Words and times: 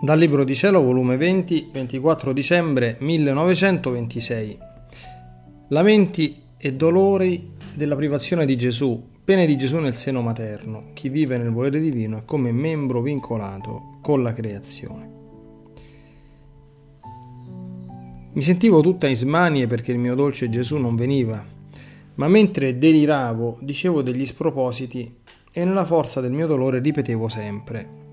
Dal 0.00 0.16
Libro 0.16 0.44
di 0.44 0.54
Cielo, 0.54 0.80
volume 0.80 1.16
20, 1.16 1.70
24 1.72 2.32
dicembre 2.32 2.98
1926. 3.00 4.58
Lamenti 5.70 6.40
e 6.56 6.74
dolori 6.74 7.50
della 7.74 7.96
privazione 7.96 8.46
di 8.46 8.56
Gesù, 8.56 9.04
pene 9.24 9.44
di 9.44 9.58
Gesù 9.58 9.78
nel 9.78 9.96
seno 9.96 10.22
materno. 10.22 10.90
Chi 10.92 11.08
vive 11.08 11.36
nel 11.36 11.50
volere 11.50 11.80
divino 11.80 12.18
è 12.18 12.24
come 12.24 12.52
membro 12.52 13.02
vincolato 13.02 13.98
con 14.00 14.22
la 14.22 14.32
creazione. 14.32 15.10
Mi 18.34 18.42
sentivo 18.42 18.80
tutta 18.80 19.08
in 19.08 19.16
smanie 19.16 19.66
perché 19.66 19.90
il 19.90 19.98
mio 19.98 20.14
dolce 20.14 20.48
Gesù 20.48 20.76
non 20.76 20.94
veniva, 20.94 21.44
ma 22.14 22.28
mentre 22.28 22.78
deliravo 22.78 23.58
dicevo 23.62 24.02
degli 24.02 24.24
spropositi 24.24 25.12
e 25.50 25.64
nella 25.64 25.84
forza 25.84 26.20
del 26.20 26.30
mio 26.30 26.46
dolore 26.46 26.78
ripetevo 26.78 27.26
sempre 27.26 28.06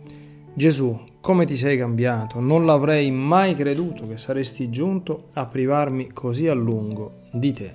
Gesù, 0.58 0.98
come 1.26 1.48
ti 1.48 1.58
sei 1.58 1.76
cambiato, 1.76 2.40
non 2.40 2.68
l'avrei 2.68 3.10
mai 3.10 3.56
creduto 3.56 4.08
che 4.08 4.16
saresti 4.16 4.70
giunto 4.70 5.30
a 5.34 5.48
privarmi 5.48 6.12
così 6.14 6.48
a 6.48 6.54
lungo 6.54 7.22
di 7.32 7.52
te. 7.52 7.74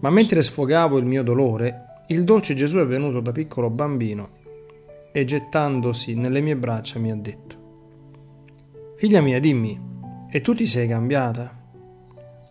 Ma 0.00 0.10
mentre 0.10 0.42
sfogavo 0.42 0.98
il 0.98 1.04
mio 1.04 1.22
dolore, 1.22 2.02
il 2.08 2.24
dolce 2.24 2.56
Gesù 2.56 2.78
è 2.78 2.84
venuto 2.84 3.20
da 3.20 3.30
piccolo 3.30 3.70
bambino 3.70 4.30
e 5.12 5.24
gettandosi 5.24 6.16
nelle 6.16 6.40
mie 6.40 6.56
braccia 6.56 6.98
mi 6.98 7.12
ha 7.12 7.16
detto, 7.16 7.56
Figlia 8.96 9.20
mia, 9.20 9.38
dimmi, 9.38 9.80
e 10.28 10.40
tu 10.40 10.52
ti 10.52 10.66
sei 10.66 10.88
cambiata? 10.88 11.48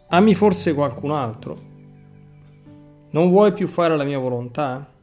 Ami 0.07 0.33
forse 0.35 0.73
qualcun 0.73 1.11
altro? 1.11 1.59
Non 3.09 3.27
vuoi 3.27 3.51
più 3.51 3.67
fare 3.67 3.97
la 3.97 4.05
mia 4.05 4.19
volontà? 4.19 4.94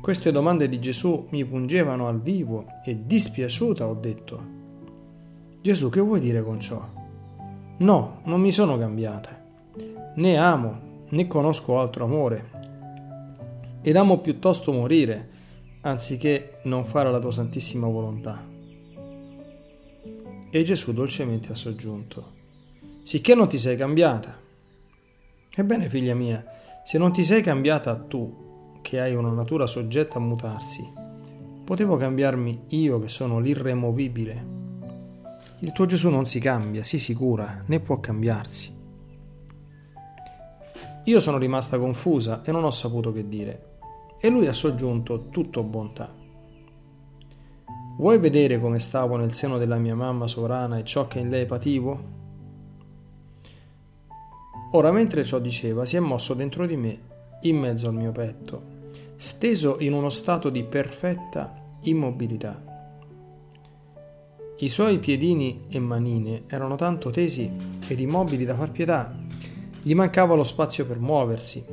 Queste 0.00 0.30
domande 0.32 0.68
di 0.68 0.80
Gesù 0.80 1.26
mi 1.30 1.44
pungevano 1.44 2.08
al 2.08 2.22
vivo 2.22 2.66
e 2.84 3.04
dispiaciuta 3.04 3.86
ho 3.86 3.94
detto, 3.94 4.56
Gesù 5.60 5.90
che 5.90 6.00
vuoi 6.00 6.20
dire 6.20 6.42
con 6.42 6.60
ciò? 6.60 6.82
No, 7.78 8.20
non 8.24 8.40
mi 8.40 8.52
sono 8.52 8.78
cambiata. 8.78 9.44
Né 10.14 10.36
amo, 10.36 11.04
né 11.10 11.26
conosco 11.26 11.78
altro 11.78 12.04
amore. 12.04 12.50
Ed 13.82 13.96
amo 13.96 14.18
piuttosto 14.18 14.72
morire, 14.72 15.28
anziché 15.82 16.60
non 16.64 16.84
fare 16.84 17.10
la 17.10 17.18
tua 17.18 17.32
santissima 17.32 17.86
volontà. 17.86 18.46
E 20.50 20.62
Gesù 20.62 20.92
dolcemente 20.92 21.52
ha 21.52 21.54
soggiunto, 21.54 22.32
sicché 23.02 23.34
non 23.34 23.48
ti 23.48 23.58
sei 23.58 23.76
cambiata. 23.76 24.38
Ebbene, 25.54 25.88
figlia 25.88 26.14
mia, 26.14 26.44
se 26.84 26.98
non 26.98 27.12
ti 27.12 27.22
sei 27.24 27.42
cambiata 27.42 27.94
tu, 27.94 28.47
che 28.88 29.00
hai 29.00 29.14
una 29.14 29.28
natura 29.28 29.66
soggetta 29.66 30.16
a 30.16 30.22
mutarsi. 30.22 30.90
Potevo 31.62 31.98
cambiarmi 31.98 32.62
io 32.68 32.98
che 32.98 33.08
sono 33.08 33.38
l'irremovibile. 33.38 34.46
Il 35.58 35.72
tuo 35.72 35.84
Gesù 35.84 36.08
non 36.08 36.24
si 36.24 36.40
cambia, 36.40 36.82
si 36.82 36.98
sicura, 36.98 37.64
né 37.66 37.80
può 37.80 38.00
cambiarsi. 38.00 38.74
Io 41.04 41.20
sono 41.20 41.36
rimasta 41.36 41.78
confusa 41.78 42.40
e 42.42 42.50
non 42.50 42.64
ho 42.64 42.70
saputo 42.70 43.12
che 43.12 43.28
dire. 43.28 43.76
E 44.18 44.30
lui 44.30 44.46
ha 44.46 44.54
soggiunto 44.54 45.28
tutto 45.28 45.62
bontà. 45.62 46.10
Vuoi 47.98 48.18
vedere 48.18 48.58
come 48.58 48.78
stavo 48.78 49.16
nel 49.16 49.34
seno 49.34 49.58
della 49.58 49.76
mia 49.76 49.94
mamma 49.94 50.26
sovrana 50.26 50.78
e 50.78 50.84
ciò 50.84 51.06
che 51.06 51.18
in 51.18 51.28
lei 51.28 51.44
pativo? 51.44 52.00
Ora, 54.70 54.90
mentre 54.92 55.24
ciò 55.24 55.38
diceva, 55.40 55.84
si 55.84 55.96
è 55.96 56.00
mosso 56.00 56.32
dentro 56.32 56.64
di 56.64 56.76
me, 56.78 57.00
in 57.42 57.58
mezzo 57.58 57.88
al 57.88 57.94
mio 57.94 58.12
petto, 58.12 58.76
steso 59.20 59.78
in 59.80 59.94
uno 59.94 60.10
stato 60.10 60.48
di 60.48 60.62
perfetta 60.62 61.52
immobilità. 61.82 62.62
I 64.58 64.68
suoi 64.68 65.00
piedini 65.00 65.64
e 65.68 65.80
manine 65.80 66.44
erano 66.46 66.76
tanto 66.76 67.10
tesi 67.10 67.50
ed 67.88 67.98
immobili 67.98 68.44
da 68.44 68.54
far 68.54 68.70
pietà, 68.70 69.12
gli 69.82 69.92
mancava 69.92 70.36
lo 70.36 70.44
spazio 70.44 70.86
per 70.86 71.00
muoversi, 71.00 71.66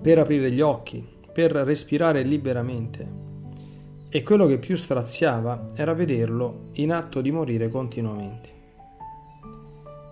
per 0.00 0.18
aprire 0.20 0.52
gli 0.52 0.60
occhi, 0.60 1.04
per 1.32 1.50
respirare 1.50 2.22
liberamente. 2.22 3.20
E 4.08 4.22
quello 4.22 4.46
che 4.46 4.58
più 4.58 4.76
straziava 4.76 5.66
era 5.74 5.92
vederlo 5.92 6.68
in 6.74 6.92
atto 6.92 7.20
di 7.20 7.32
morire 7.32 7.68
continuamente. 7.68 8.50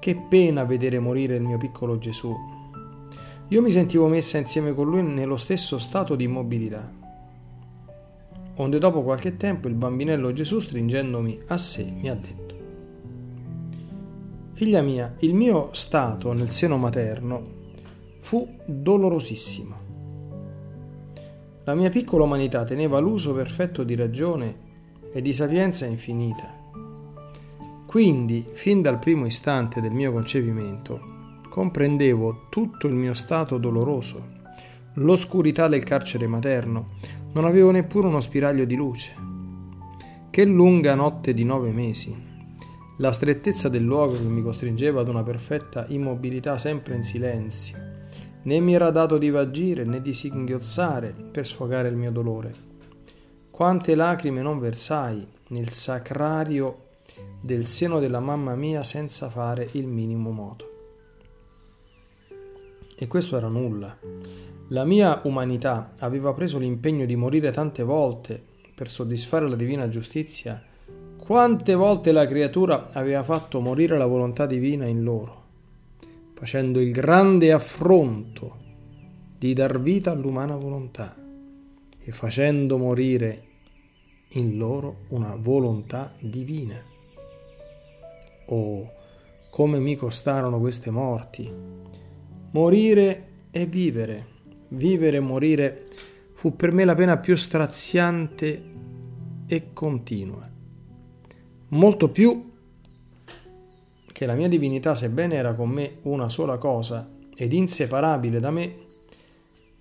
Che 0.01 0.27
pena 0.29 0.65
vedere 0.65 0.99
morire 0.99 1.37
il 1.37 1.43
mio 1.43 1.59
piccolo 1.59 1.99
Gesù, 1.99 2.35
io 3.51 3.63
mi 3.63 3.71
sentivo 3.71 4.07
messa 4.07 4.39
insieme 4.39 4.73
con 4.75 4.89
lui 4.89 5.03
nello 5.03 5.37
stesso 5.37 5.79
stato 5.79 6.15
di 6.15 6.23
immobilità. 6.23 6.89
Onde 8.55 8.79
dopo 8.79 9.03
qualche 9.03 9.37
tempo 9.37 9.67
il 9.67 9.75
bambinello 9.75 10.33
Gesù, 10.33 10.61
stringendomi 10.61 11.41
a 11.49 11.59
sé, 11.59 11.93
mi 12.01 12.09
ha 12.09 12.15
detto, 12.15 12.55
Figlia 14.53 14.83
mia, 14.83 15.15
il 15.21 15.35
mio 15.35 15.71
stato 15.73 16.33
nel 16.33 16.51
seno 16.51 16.77
materno 16.77 17.59
fu 18.21 18.57
dolorosissimo. 18.65 19.75
La 21.65 21.75
mia 21.75 21.89
piccola 21.89 22.25
umanità 22.25 22.63
teneva 22.63 23.01
l'uso 23.01 23.35
perfetto 23.35 23.83
di 23.83 23.97
ragione 23.97 24.69
e 25.13 25.21
di 25.23 25.33
sapienza 25.33 25.87
infinita. 25.87 26.55
Quindi, 27.87 28.45
fin 28.53 28.81
dal 28.81 29.01
primo 29.01 29.27
istante 29.27 29.81
del 29.81 29.93
mio 29.93 30.13
concepimento, 30.13 31.20
comprendevo 31.51 32.47
tutto 32.49 32.87
il 32.87 32.95
mio 32.95 33.13
stato 33.13 33.59
doloroso, 33.59 34.39
l'oscurità 34.95 35.67
del 35.67 35.83
carcere 35.83 36.29
materno, 36.29 36.91
non 37.33 37.45
avevo 37.45 37.73
neppure 37.73 38.07
uno 38.07 38.21
spiraglio 38.21 38.65
di 38.65 38.77
luce. 38.77 39.13
Che 40.31 40.45
lunga 40.45 40.95
notte 40.95 41.35
di 41.35 41.45
nove 41.45 41.73
mesi. 41.73 42.29
La 42.99 43.13
strettezza 43.13 43.69
del 43.69 43.83
luogo 43.83 44.15
che 44.15 44.23
mi 44.23 44.43
costringeva 44.43 45.01
ad 45.01 45.09
una 45.09 45.25
perfetta 45.25 45.87
immobilità 45.89 46.57
sempre 46.57 46.95
in 46.95 47.03
silenzio. 47.03 47.77
Né 48.43 48.61
mi 48.61 48.73
era 48.73 48.91
dato 48.91 49.19
di 49.19 49.29
vagire 49.29 49.85
né 49.85 50.01
di 50.01 50.13
singhiozzare 50.13 51.13
per 51.33 51.47
sfogare 51.47 51.89
il 51.89 51.97
mio 51.97 52.13
dolore. 52.13 52.55
Quante 53.51 53.95
lacrime 53.97 54.41
non 54.41 54.61
versai 54.61 55.27
nel 55.49 55.71
sacrario 55.71 56.87
del 57.41 57.67
seno 57.67 57.99
della 57.99 58.21
mamma 58.21 58.55
mia 58.55 58.85
senza 58.85 59.29
fare 59.29 59.69
il 59.73 59.87
minimo 59.87 60.31
moto. 60.31 60.70
E 63.03 63.07
questo 63.07 63.39
era 63.39 63.49
nulla. 63.49 63.97
La 64.69 64.85
mia 64.85 65.23
umanità 65.25 65.95
aveva 66.01 66.35
preso 66.35 66.59
l'impegno 66.59 67.07
di 67.07 67.17
morire 67.17 67.51
tante 67.51 67.83
volte 67.83 68.39
per 68.75 68.91
soddisfare 68.91 69.49
la 69.49 69.57
divina 69.57 69.89
giustizia. 69.89 70.63
Quante 71.17 71.73
volte 71.73 72.13
la 72.13 72.27
creatura 72.27 72.91
aveva 72.93 73.23
fatto 73.23 73.59
morire 73.61 73.97
la 73.97 74.05
volontà 74.05 74.45
divina 74.45 74.85
in 74.85 75.03
loro, 75.03 75.45
facendo 76.35 76.79
il 76.79 76.93
grande 76.93 77.53
affronto 77.53 78.57
di 79.39 79.55
dar 79.55 79.81
vita 79.81 80.11
all'umana 80.11 80.57
volontà 80.57 81.17
e 81.99 82.13
facendo 82.13 82.77
morire 82.77 83.45
in 84.33 84.59
loro 84.59 85.05
una 85.09 85.37
volontà 85.37 86.15
divina. 86.19 86.77
Oh, 88.49 88.93
come 89.49 89.79
mi 89.79 89.97
costarono 89.97 90.61
queste 90.61 90.91
morti! 90.91 92.10
Morire 92.53 93.29
e 93.51 93.67
vivere, 93.67 94.27
vivere 94.69 95.19
e 95.19 95.21
morire 95.21 95.87
fu 96.33 96.57
per 96.57 96.73
me 96.73 96.85
la 96.85 96.95
pena 96.95 97.17
più 97.19 97.37
straziante 97.37 98.63
e 99.47 99.73
continua. 99.73 100.49
Molto 101.69 102.09
più 102.09 102.51
che 104.13 104.27
la 104.27 104.35
mia 104.35 104.49
divinità, 104.49 104.95
sebbene 104.95 105.37
era 105.37 105.55
con 105.55 105.71
me 105.71 105.99
una 106.03 106.29
sola 106.29 106.59
cosa 106.59 107.09
ed 107.37 107.53
inseparabile 107.53 108.41
da 108.41 108.51
me, 108.51 108.75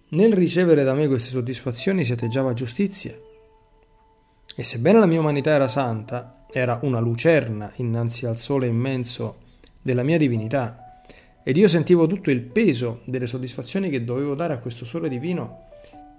nel 0.10 0.34
ricevere 0.34 0.84
da 0.84 0.94
me 0.94 1.08
queste 1.08 1.30
soddisfazioni 1.30 2.04
si 2.04 2.12
atteggiava 2.12 2.54
giustizia. 2.54 3.18
E 4.56 4.64
sebbene 4.64 5.00
la 5.00 5.06
mia 5.06 5.20
umanità 5.20 5.52
era 5.52 5.68
santa, 5.68 6.46
era 6.52 6.80
una 6.84 7.00
lucerna 7.00 7.72
innanzi 7.78 8.26
al 8.26 8.38
sole 8.38 8.68
immenso 8.68 9.38
della 9.82 10.04
mia 10.04 10.18
divinità, 10.18 10.89
ed 11.50 11.58
io 11.58 11.68
sentivo 11.68 12.06
tutto 12.06 12.30
il 12.30 12.42
peso 12.42 13.00
delle 13.06 13.26
soddisfazioni 13.26 13.90
che 13.90 14.04
dovevo 14.04 14.36
dare 14.36 14.54
a 14.54 14.60
questo 14.60 14.86
sole 14.86 15.10
divino 15.10 15.70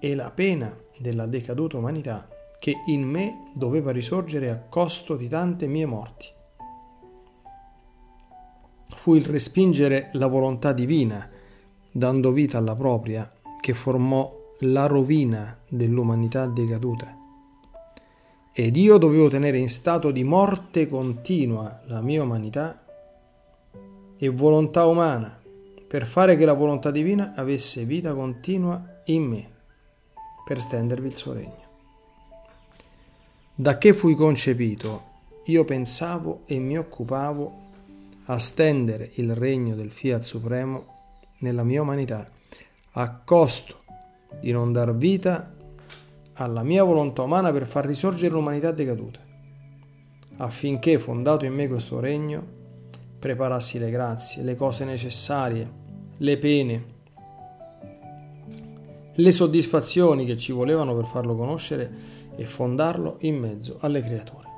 e 0.01 0.17
la 0.17 0.29
pena 0.33 0.77
della 0.99 1.25
decaduta 1.25 1.77
umanità 1.77 2.27
che 2.59 2.75
in 2.87 3.05
me 3.05 3.53
doveva 3.55 3.93
risorgere 3.93 4.51
a 4.51 4.59
costo 4.59 5.15
di 5.15 5.29
tante 5.29 5.69
mie 5.69 5.87
morti. 5.87 6.27
Fu 8.89 9.15
il 9.15 9.25
respingere 9.25 10.09
la 10.15 10.27
volontà 10.27 10.73
divina, 10.73 11.31
dando 11.93 12.33
vita 12.33 12.59
alla 12.59 12.75
propria, 12.75 13.33
che 13.61 13.73
formò 13.73 14.57
la 14.63 14.87
rovina 14.87 15.57
dell'umanità 15.69 16.49
decaduta. 16.49 17.17
Ed 18.53 18.77
io 18.77 18.99
dovevo 18.99 19.29
tenere 19.29 19.59
in 19.59 19.69
stato 19.69 20.11
di 20.11 20.25
morte 20.25 20.89
continua 20.89 21.83
la 21.87 22.01
mia 22.01 22.21
umanità 22.21 22.85
e 24.23 24.29
volontà 24.29 24.85
umana 24.85 25.41
per 25.89 26.07
fare 26.07 26.37
che 26.37 26.45
la 26.45 26.53
volontà 26.53 26.91
divina 26.91 27.33
avesse 27.35 27.85
vita 27.85 28.13
continua 28.13 29.01
in 29.07 29.23
me, 29.23 29.51
per 30.45 30.61
stendervi 30.61 31.07
il 31.07 31.17
suo 31.17 31.33
regno. 31.33 31.69
Da 33.55 33.79
che 33.79 33.95
fui 33.95 34.15
concepito, 34.15 35.09
io 35.47 35.65
pensavo 35.65 36.43
e 36.45 36.59
mi 36.59 36.77
occupavo 36.77 37.69
a 38.27 38.39
stendere 38.39 39.11
il 39.15 39.35
regno 39.35 39.75
del 39.75 39.91
Fiat 39.91 40.23
Supremo 40.23 40.99
nella 41.39 41.65
mia 41.65 41.81
umanità, 41.81 42.31
a 42.93 43.21
costo 43.25 43.85
di 44.39 44.53
non 44.53 44.71
dar 44.71 44.95
vita 44.95 45.55
alla 46.35 46.63
mia 46.63 46.85
volontà 46.85 47.23
umana 47.23 47.51
per 47.53 47.67
far 47.67 47.87
risorgere 47.87 48.33
l'umanità 48.33 48.71
decaduta, 48.71 49.19
affinché, 50.37 50.99
fondato 50.99 51.47
in 51.47 51.55
me 51.55 51.69
questo 51.69 52.01
regno, 52.01 52.59
preparassi 53.21 53.79
le 53.79 53.91
grazie, 53.91 54.43
le 54.43 54.57
cose 54.57 54.87
necessarie, 54.87 55.71
le 56.17 56.39
pene, 56.39 56.85
le 59.13 59.33
soddisfazioni 59.33 60.25
che 60.25 60.39
ci 60.39 60.53
volevano 60.53 60.97
per 60.97 61.05
farlo 61.05 61.37
conoscere 61.37 61.91
e 62.35 62.45
fondarlo 62.47 63.17
in 63.21 63.39
mezzo 63.39 63.77
alle 63.81 64.01
creature. 64.01 64.49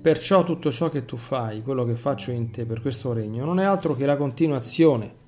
Perciò 0.00 0.42
tutto 0.42 0.70
ciò 0.70 0.88
che 0.88 1.04
tu 1.04 1.18
fai, 1.18 1.62
quello 1.62 1.84
che 1.84 1.94
faccio 1.94 2.30
in 2.30 2.50
te 2.50 2.64
per 2.64 2.80
questo 2.80 3.12
regno, 3.12 3.44
non 3.44 3.60
è 3.60 3.64
altro 3.64 3.94
che 3.94 4.06
la 4.06 4.16
continuazione 4.16 5.24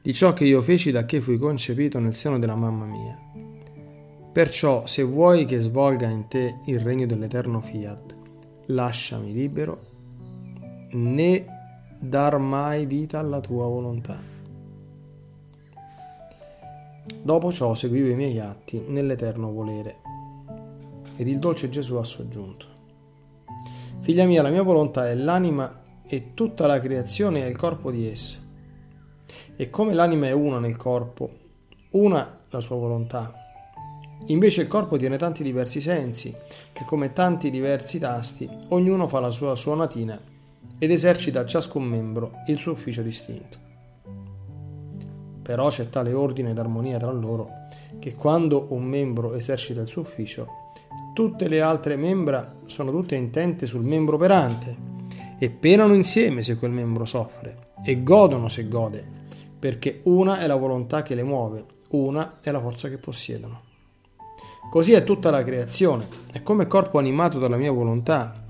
di 0.00 0.12
ciò 0.12 0.32
che 0.32 0.44
io 0.44 0.62
feci 0.62 0.92
da 0.92 1.04
che 1.04 1.20
fui 1.20 1.38
concepito 1.38 1.98
nel 1.98 2.14
seno 2.14 2.38
della 2.38 2.54
mamma 2.54 2.84
mia. 2.84 3.18
Perciò, 4.32 4.86
se 4.86 5.02
vuoi 5.02 5.44
che 5.44 5.60
svolga 5.60 6.08
in 6.08 6.28
te 6.28 6.58
il 6.66 6.78
regno 6.78 7.06
dell'eterno 7.06 7.60
fiat, 7.60 8.14
lasciami 8.66 9.32
libero, 9.32 9.93
né 10.94 11.44
dar 11.98 12.38
mai 12.38 12.86
vita 12.86 13.18
alla 13.18 13.40
tua 13.40 13.66
volontà. 13.66 14.16
Dopo 17.22 17.52
ciò 17.52 17.74
seguivo 17.74 18.08
i 18.08 18.14
miei 18.14 18.38
atti 18.38 18.84
nell'eterno 18.86 19.50
volere. 19.50 19.96
Ed 21.16 21.28
il 21.28 21.38
dolce 21.38 21.68
Gesù 21.68 21.96
ha 21.96 22.04
soggiunto. 22.04 22.66
Figlia 24.00 24.24
mia, 24.24 24.42
la 24.42 24.50
mia 24.50 24.62
volontà 24.62 25.08
è 25.08 25.14
l'anima 25.14 25.82
e 26.06 26.34
tutta 26.34 26.66
la 26.66 26.78
creazione 26.78 27.44
è 27.44 27.48
il 27.48 27.56
corpo 27.56 27.90
di 27.90 28.08
essa. 28.08 28.40
E 29.56 29.70
come 29.70 29.94
l'anima 29.94 30.26
è 30.26 30.32
una 30.32 30.58
nel 30.58 30.76
corpo, 30.76 31.30
una 31.90 32.40
la 32.50 32.60
sua 32.60 32.76
volontà. 32.76 33.32
Invece 34.26 34.62
il 34.62 34.68
corpo 34.68 34.96
tiene 34.96 35.16
tanti 35.16 35.42
diversi 35.42 35.80
sensi, 35.80 36.34
che 36.72 36.84
come 36.84 37.12
tanti 37.12 37.50
diversi 37.50 37.98
tasti, 37.98 38.48
ognuno 38.68 39.08
fa 39.08 39.20
la 39.20 39.30
sua 39.30 39.56
suonatina 39.56 40.32
ed 40.78 40.90
esercita 40.90 41.46
ciascun 41.46 41.84
membro 41.84 42.32
il 42.48 42.58
suo 42.58 42.72
ufficio 42.72 43.02
distinto. 43.02 43.58
Però 45.42 45.68
c'è 45.68 45.88
tale 45.88 46.12
ordine 46.12 46.50
ed 46.50 46.58
armonia 46.58 46.98
tra 46.98 47.12
loro 47.12 47.50
che 47.98 48.14
quando 48.14 48.66
un 48.70 48.84
membro 48.84 49.34
esercita 49.34 49.80
il 49.80 49.86
suo 49.86 50.02
ufficio, 50.02 50.64
Tutte 51.14 51.46
le 51.46 51.60
altre 51.60 51.94
membra 51.94 52.56
sono 52.66 52.90
tutte 52.90 53.14
intente 53.14 53.66
sul 53.66 53.84
membro 53.84 54.16
operante 54.16 54.76
e 55.38 55.48
penano 55.48 55.94
insieme 55.94 56.42
se 56.42 56.56
quel 56.56 56.72
membro 56.72 57.04
soffre 57.04 57.68
e 57.84 58.02
godono 58.02 58.48
se 58.48 58.66
gode, 58.66 59.06
perché 59.56 60.00
una 60.04 60.40
è 60.40 60.48
la 60.48 60.56
volontà 60.56 61.02
che 61.04 61.14
le 61.14 61.22
muove, 61.22 61.66
una 61.90 62.40
è 62.40 62.50
la 62.50 62.58
forza 62.58 62.88
che 62.88 62.98
possiedono. 62.98 63.60
Così 64.68 64.90
è 64.94 65.04
tutta 65.04 65.30
la 65.30 65.44
creazione, 65.44 66.08
è 66.32 66.42
come 66.42 66.66
corpo 66.66 66.98
animato 66.98 67.38
dalla 67.38 67.56
mia 67.56 67.70
volontà. 67.70 68.44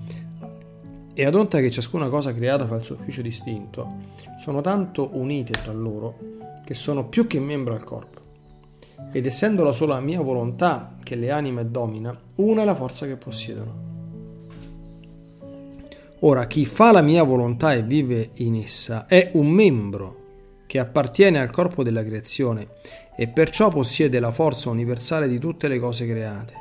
E 1.14 1.24
ad 1.24 1.34
onta 1.36 1.60
che 1.60 1.70
ciascuna 1.70 2.08
cosa 2.08 2.34
creata 2.34 2.66
fa 2.66 2.74
il 2.74 2.82
suo 2.82 2.96
ufficio 2.96 3.22
distinto, 3.22 3.88
sono 4.36 4.60
tanto 4.60 5.10
unite 5.12 5.52
tra 5.52 5.72
loro 5.72 6.18
che 6.64 6.74
sono 6.74 7.06
più 7.06 7.28
che 7.28 7.38
membro 7.38 7.74
al 7.74 7.84
corpo 7.84 8.22
ed 9.12 9.26
essendo 9.26 9.62
la 9.62 9.72
sola 9.72 10.00
mia 10.00 10.20
volontà 10.20 10.96
che 11.02 11.14
le 11.14 11.30
anime 11.30 11.70
domina, 11.70 12.18
una 12.36 12.62
è 12.62 12.64
la 12.64 12.74
forza 12.74 13.06
che 13.06 13.14
possiedono. 13.14 13.92
Ora, 16.20 16.46
chi 16.46 16.64
fa 16.64 16.90
la 16.90 17.02
mia 17.02 17.22
volontà 17.22 17.74
e 17.74 17.82
vive 17.82 18.30
in 18.34 18.56
essa 18.56 19.06
è 19.06 19.30
un 19.34 19.48
membro 19.48 20.22
che 20.66 20.78
appartiene 20.78 21.38
al 21.38 21.50
corpo 21.50 21.84
della 21.84 22.02
creazione 22.02 22.68
e 23.16 23.28
perciò 23.28 23.68
possiede 23.68 24.18
la 24.18 24.32
forza 24.32 24.70
universale 24.70 25.28
di 25.28 25.38
tutte 25.38 25.68
le 25.68 25.78
cose 25.78 26.08
create, 26.08 26.54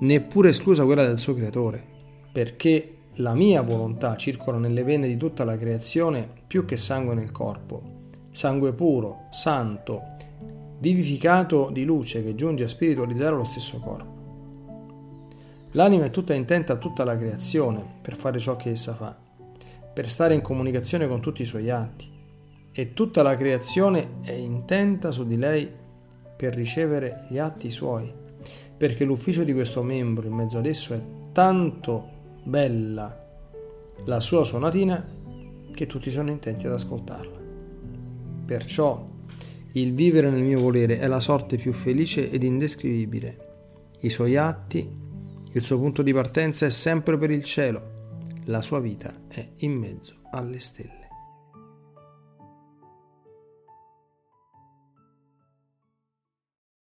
neppure 0.00 0.50
esclusa 0.50 0.84
quella 0.84 1.04
del 1.04 1.18
suo 1.18 1.34
creatore, 1.34 1.84
perché 2.32 2.93
la 3.16 3.34
mia 3.34 3.62
volontà 3.62 4.16
circola 4.16 4.58
nelle 4.58 4.82
vene 4.82 5.06
di 5.06 5.16
tutta 5.16 5.44
la 5.44 5.56
creazione 5.56 6.28
più 6.46 6.64
che 6.64 6.76
sangue 6.76 7.14
nel 7.14 7.30
corpo, 7.30 7.82
sangue 8.30 8.72
puro, 8.72 9.26
santo, 9.30 10.02
vivificato 10.78 11.70
di 11.70 11.84
luce 11.84 12.24
che 12.24 12.34
giunge 12.34 12.64
a 12.64 12.68
spiritualizzare 12.68 13.36
lo 13.36 13.44
stesso 13.44 13.78
corpo. 13.78 14.12
L'anima 15.72 16.04
è 16.04 16.10
tutta 16.10 16.34
intenta 16.34 16.74
a 16.74 16.76
tutta 16.76 17.04
la 17.04 17.16
creazione 17.16 17.84
per 18.00 18.16
fare 18.16 18.38
ciò 18.38 18.56
che 18.56 18.70
essa 18.70 18.94
fa, 18.94 19.16
per 19.92 20.08
stare 20.08 20.34
in 20.34 20.40
comunicazione 20.40 21.06
con 21.08 21.20
tutti 21.20 21.42
i 21.42 21.46
suoi 21.46 21.70
atti, 21.70 22.10
e 22.72 22.92
tutta 22.92 23.22
la 23.22 23.36
creazione 23.36 24.20
è 24.22 24.32
intenta 24.32 25.12
su 25.12 25.24
di 25.24 25.36
lei 25.36 25.70
per 26.36 26.54
ricevere 26.54 27.26
gli 27.28 27.38
atti 27.38 27.70
suoi, 27.70 28.12
perché 28.76 29.04
l'ufficio 29.04 29.44
di 29.44 29.52
questo 29.52 29.82
membro 29.82 30.26
in 30.26 30.32
mezzo 30.32 30.58
ad 30.58 30.66
esso 30.66 30.94
è 30.94 31.00
tanto 31.30 32.13
bella 32.44 33.22
la 34.04 34.20
sua 34.20 34.44
suonatina 34.44 35.04
che 35.72 35.86
tutti 35.86 36.10
sono 36.10 36.30
intenti 36.30 36.66
ad 36.66 36.72
ascoltarla. 36.72 37.40
Perciò 38.46 39.08
il 39.72 39.92
vivere 39.92 40.30
nel 40.30 40.42
mio 40.42 40.60
volere 40.60 40.98
è 40.98 41.06
la 41.06 41.20
sorte 41.20 41.56
più 41.56 41.72
felice 41.72 42.30
ed 42.30 42.42
indescrivibile. 42.42 43.38
I 44.00 44.10
suoi 44.10 44.36
atti, 44.36 44.88
il 45.50 45.62
suo 45.62 45.78
punto 45.78 46.02
di 46.02 46.12
partenza 46.12 46.66
è 46.66 46.70
sempre 46.70 47.16
per 47.18 47.30
il 47.30 47.42
cielo, 47.42 47.92
la 48.44 48.60
sua 48.60 48.78
vita 48.78 49.12
è 49.26 49.48
in 49.58 49.72
mezzo 49.72 50.16
alle 50.30 50.58
stelle. 50.58 51.03